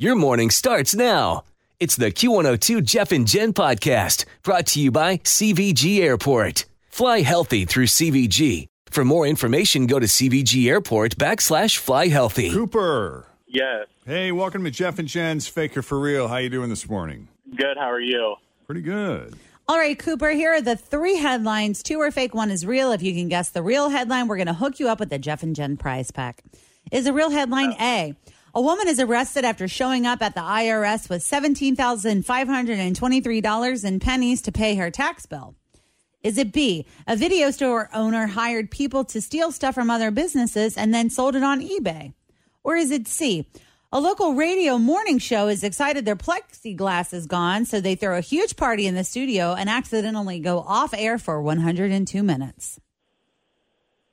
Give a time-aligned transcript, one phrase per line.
[0.00, 1.42] Your morning starts now.
[1.80, 6.66] It's the Q102 Jeff and Jen podcast brought to you by CVG Airport.
[6.88, 8.68] Fly healthy through CVG.
[8.88, 12.52] For more information, go to CVG Airport backslash fly healthy.
[12.52, 13.26] Cooper.
[13.48, 13.88] Yes.
[14.06, 16.28] Hey, welcome to Jeff and Jen's Faker for Real.
[16.28, 17.26] How you doing this morning?
[17.56, 17.76] Good.
[17.76, 18.36] How are you?
[18.66, 19.34] Pretty good.
[19.66, 21.82] All right, Cooper, here are the three headlines.
[21.82, 22.92] Two are fake, one is real.
[22.92, 25.18] If you can guess the real headline, we're going to hook you up with the
[25.18, 26.44] Jeff and Jen prize pack.
[26.92, 28.14] Is a real headline A?
[28.58, 34.50] A woman is arrested after showing up at the IRS with $17,523 in pennies to
[34.50, 35.54] pay her tax bill.
[36.24, 36.84] Is it B?
[37.06, 41.36] A video store owner hired people to steal stuff from other businesses and then sold
[41.36, 42.14] it on eBay.
[42.64, 43.46] Or is it C?
[43.92, 48.20] A local radio morning show is excited their plexiglass is gone, so they throw a
[48.20, 52.80] huge party in the studio and accidentally go off air for 102 minutes.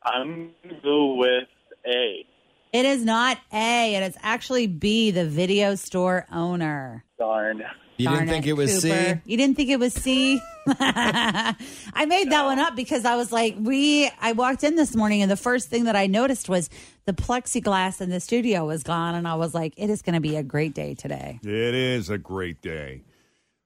[0.04, 1.48] I'm gonna go with
[1.88, 2.28] A.
[2.76, 7.06] It is not A, it is actually B, the video store owner.
[7.18, 7.64] Darn.
[7.96, 9.22] You Darn didn't think it was Cooper.
[9.24, 9.32] C?
[9.32, 10.42] You didn't think it was C?
[10.68, 15.22] I made that one up because I was like, we, I walked in this morning
[15.22, 16.70] and the first thing that I noticed was
[17.06, 19.16] the plexiglass in the studio was gone.
[19.16, 21.40] And I was like, it is going to be a great day today.
[21.44, 23.04] It is a great day.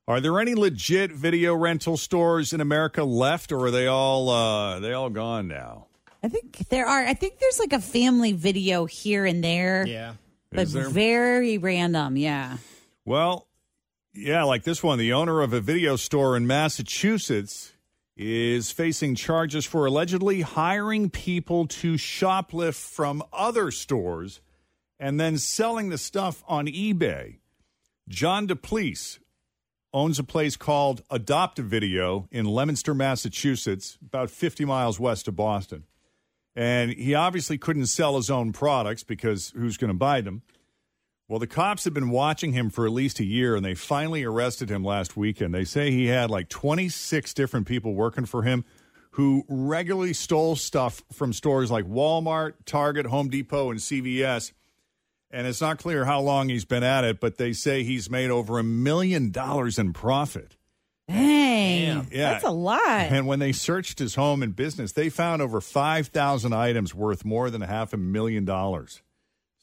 [0.08, 4.80] Are there any legit video rental stores in America left, or are they all uh,
[4.80, 5.88] they all gone now?
[6.22, 10.14] I think there are, I think there's like a family video here and there, Yeah.
[10.52, 10.90] but there?
[10.90, 12.18] very random.
[12.18, 12.58] Yeah.
[13.06, 13.48] Well,
[14.14, 15.00] yeah, like this one.
[15.00, 17.74] The owner of a video store in Massachusetts
[18.18, 24.42] is facing charges for allegedly hiring people to shoplift from other stores
[25.00, 27.38] and then selling the stuff on eBay.
[28.10, 29.20] John DePlease
[29.94, 35.36] owns a place called Adopt a Video in Leominster, Massachusetts, about 50 miles west of
[35.38, 35.86] Boston.
[36.56, 40.42] And he obviously couldn't sell his own products because who's going to buy them?
[41.28, 44.24] Well, the cops have been watching him for at least a year, and they finally
[44.24, 45.54] arrested him last weekend.
[45.54, 48.66] They say he had like 26 different people working for him
[49.12, 54.54] who regularly stole stuff from stores like Walmart, Target, Home Depot, and CVS.
[55.32, 58.32] And it's not clear how long he's been at it, but they say he's made
[58.32, 60.58] over a million dollars in profit.
[62.12, 62.32] Yeah.
[62.32, 62.82] That's a lot.
[62.82, 67.50] And when they searched his home and business, they found over 5,000 items worth more
[67.50, 69.02] than half a million dollars.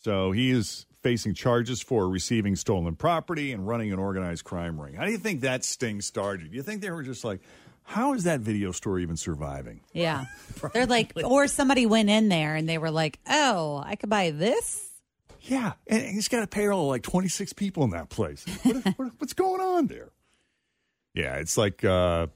[0.02, 4.94] So he is facing charges for receiving stolen property and running an organized crime ring.
[4.94, 6.50] How do you think that sting started?
[6.50, 7.40] Do you think they were just like,
[7.82, 9.80] how is that video store even surviving?
[9.92, 10.26] Yeah.
[10.72, 14.32] They're like, or somebody went in there and they were like, oh, I could buy
[14.32, 14.90] this.
[15.42, 18.44] Yeah, and he's got a payroll of like 26 people in that place.
[18.64, 20.10] What, what, what's going on there?
[21.16, 22.27] Yeah, it's like uh,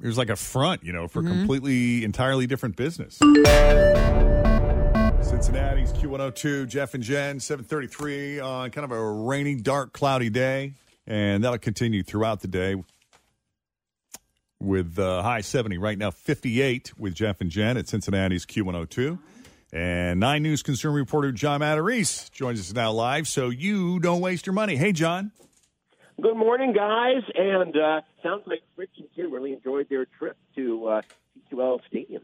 [0.00, 3.18] there's like a front, you know, for completely entirely different business.
[5.22, 10.72] Cincinnati's Q102, Jeff and Jen, 733 on kind of a rainy, dark, cloudy day.
[11.06, 12.76] And that'll continue throughout the day
[14.58, 19.18] with uh, high 70 right now, 58 with Jeff and Jen at Cincinnati's Q102.
[19.72, 24.46] And Nine News consumer reporter John Matarese joins us now live so you don't waste
[24.46, 24.76] your money.
[24.76, 25.32] Hey, John.
[26.20, 27.22] Good morning, guys.
[27.34, 31.02] And uh, sounds like Rich and Tim really enjoyed their trip to uh,
[31.52, 32.22] TQL Stadium.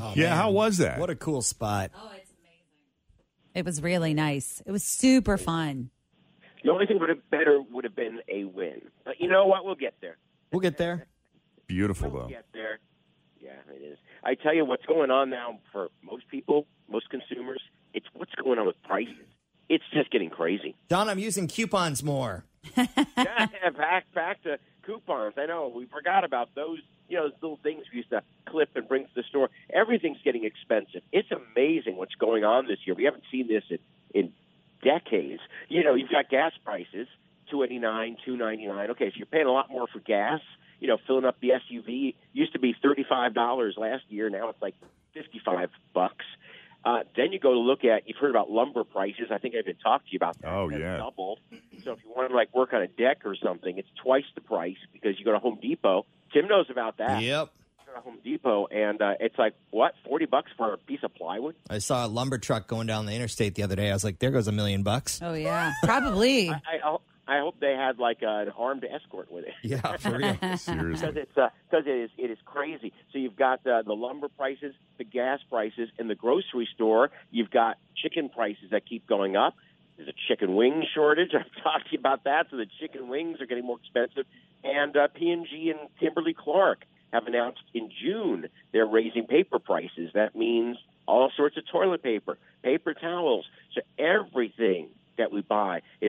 [0.00, 0.36] Oh, Yeah, man.
[0.36, 0.98] how was that?
[0.98, 1.90] What a cool spot.
[1.94, 3.54] Oh, it's amazing.
[3.54, 4.62] It was really nice.
[4.66, 5.90] It was super fun.
[6.64, 8.82] The only thing would have better would have been a win.
[9.04, 9.64] But you know what?
[9.64, 10.16] We'll get there.
[10.52, 11.06] We'll get there.
[11.66, 12.28] Beautiful, We'll though.
[12.28, 12.78] get there.
[13.40, 13.98] Yeah, it is.
[14.24, 17.60] I tell you what's going on now for most people, most consumers.
[17.94, 19.14] It's what's going on with prices.
[19.68, 20.74] It's just getting crazy.
[20.88, 22.44] Don, I'm using coupons more.
[22.76, 25.34] yeah, back back to coupons.
[25.36, 26.78] I know we forgot about those.
[27.08, 29.48] You know, those little things we used to clip and bring to the store.
[29.72, 31.02] Everything's getting expensive.
[31.12, 32.96] It's amazing what's going on this year.
[32.96, 33.78] We haven't seen this in,
[34.12, 34.32] in
[34.82, 35.40] decades.
[35.68, 37.06] You know, you've got gas prices
[37.50, 38.90] two eighty nine, two ninety nine.
[38.90, 40.40] Okay, so you're paying a lot more for gas.
[40.80, 44.28] You know, filling up the SUV used to be thirty five dollars last year.
[44.30, 44.74] Now it's like
[45.14, 46.24] fifty five bucks.
[46.84, 48.06] Uh, then you go to look at.
[48.08, 49.28] You've heard about lumber prices.
[49.30, 50.52] I think I've even talked to you about that.
[50.52, 50.96] Oh, That's yeah.
[50.98, 51.40] doubled.
[51.86, 54.40] So if you want to like work on a deck or something, it's twice the
[54.40, 56.04] price because you go to Home Depot.
[56.32, 57.22] Tim knows about that.
[57.22, 57.50] Yep.
[57.86, 61.14] You at Home Depot, and uh, it's like what forty bucks for a piece of
[61.14, 61.54] plywood.
[61.70, 63.88] I saw a lumber truck going down the interstate the other day.
[63.88, 65.20] I was like, there goes a million bucks.
[65.22, 66.50] Oh yeah, probably.
[66.50, 66.96] I, I,
[67.28, 69.54] I hope they had like an armed escort with it.
[69.62, 70.36] Yeah, for real.
[70.56, 71.06] Seriously.
[71.06, 71.34] because it's
[71.70, 72.92] because it is it is crazy.
[73.12, 77.10] So you've got uh, the lumber prices, the gas prices, in the grocery store.
[77.30, 79.54] You've got chicken prices that keep going up.
[79.96, 81.30] There's a chicken wing shortage.
[81.34, 82.46] I've talked to you about that.
[82.50, 84.26] So the chicken wings are getting more expensive.
[84.64, 90.10] And uh, P&G and Kimberly Clark have announced in June they're raising paper prices.
[90.14, 90.76] That means
[91.06, 93.46] all sorts of toilet paper, paper towels.
[93.74, 96.08] So everything that we buy is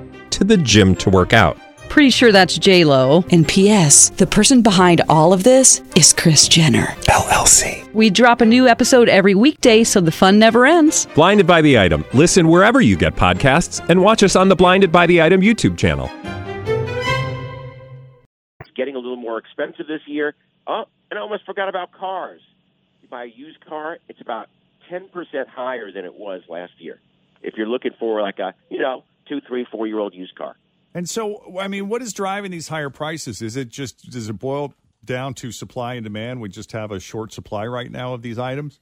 [0.31, 1.57] to the gym to work out.
[1.89, 3.25] Pretty sure that's J Lo.
[3.31, 4.11] And P.S.
[4.11, 6.85] The person behind all of this is Kris Jenner.
[7.09, 7.91] LLC.
[7.93, 11.05] We drop a new episode every weekday, so the fun never ends.
[11.15, 12.05] Blinded by the item.
[12.13, 15.77] Listen wherever you get podcasts, and watch us on the Blinded by the Item YouTube
[15.77, 16.09] channel.
[18.61, 20.33] It's getting a little more expensive this year.
[20.67, 22.39] Oh, and I almost forgot about cars.
[23.01, 24.47] You buy a used car, it's about
[24.89, 26.99] ten percent higher than it was last year.
[27.41, 30.57] If you're looking for like a you know two, three, four year old used car.
[30.93, 33.41] And so, I mean, what is driving these higher prices?
[33.41, 34.73] Is it just does it boil
[35.05, 36.41] down to supply and demand?
[36.41, 38.81] We just have a short supply right now of these items.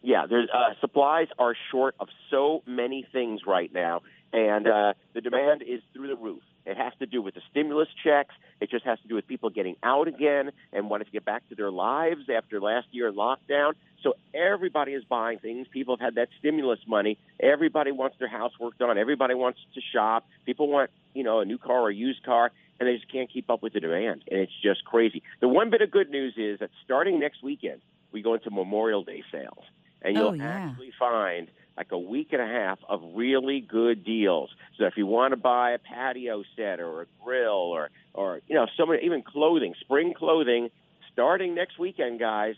[0.00, 4.02] Yeah, there's uh, supplies are short of so many things right now,
[4.32, 6.42] and uh, the demand is through the roof.
[6.66, 8.34] It has to do with the stimulus checks.
[8.60, 11.48] It just has to do with people getting out again and wanting to get back
[11.48, 13.72] to their lives after last year in lockdown.
[14.02, 15.66] So everybody is buying things.
[15.70, 17.16] People have had that stimulus money.
[17.40, 18.98] Everybody wants their house worked on.
[18.98, 20.26] Everybody wants to shop.
[20.44, 23.32] People want, you know, a new car or a used car, and they just can't
[23.32, 24.24] keep up with the demand.
[24.30, 25.22] And it's just crazy.
[25.40, 27.80] The one bit of good news is that starting next weekend,
[28.12, 29.64] we go into Memorial Day sales,
[30.02, 30.68] and you'll Oh, yeah.
[30.70, 31.48] actually find
[31.78, 34.50] like a week and a half of really good deals.
[34.76, 38.56] So if you want to buy a patio set or a grill or or you
[38.56, 40.70] know some even clothing, spring clothing,
[41.12, 42.56] starting next weekend, guys,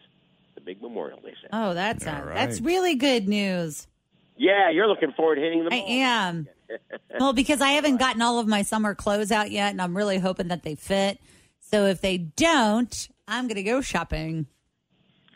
[0.54, 1.50] the big Memorial Day sale.
[1.52, 2.34] Oh, that's uh, All right.
[2.34, 3.86] that's really good news.
[4.38, 5.86] Yeah, you're looking forward to hitting the I mall.
[5.88, 6.48] am.
[7.18, 10.18] Well, because I haven't gotten all of my summer clothes out yet, and I'm really
[10.18, 11.18] hoping that they fit.
[11.60, 14.46] So if they don't, I'm going to go shopping.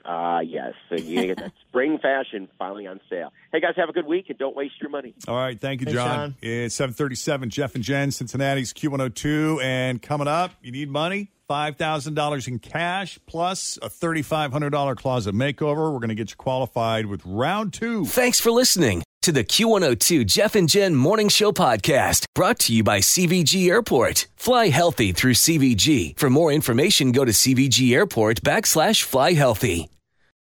[0.04, 0.74] Ah, yes.
[0.88, 3.32] So you get that spring fashion finally on sale.
[3.52, 5.14] Hey guys, have a good week and don't waste your money.
[5.28, 6.08] All right, thank you, Hey, John.
[6.08, 6.34] Sean.
[6.42, 7.50] It's seven thirty-seven.
[7.50, 11.30] Jeff and Jen, Cincinnati's Q one hundred two, and coming up, you need money.
[11.48, 15.92] Five thousand dollars in cash plus a thirty-five hundred dollar closet makeover.
[15.92, 18.04] We're going to get you qualified with round two.
[18.06, 22.82] Thanks for listening to the Q102 Jeff and Jen Morning Show podcast brought to you
[22.84, 24.26] by CVG Airport.
[24.36, 26.18] Fly healthy through CVG.
[26.18, 29.88] For more information, go to CVG Airport backslash fly healthy.